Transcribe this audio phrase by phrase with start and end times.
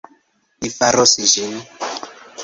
[0.65, 1.53] Li faros ĝin